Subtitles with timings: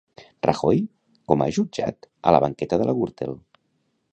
[0.45, 0.79] Rajoy,
[1.31, 3.37] com a jutjat, a la banqueta de la Gürtel.